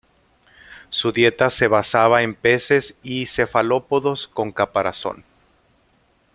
Su 0.89 1.11
dieta 1.11 1.51
se 1.51 1.67
basaba 1.67 2.23
en 2.23 2.33
peces 2.33 2.95
y 3.03 3.27
cefalópodos 3.27 4.27
con 4.27 4.51
caparazón. 4.51 5.25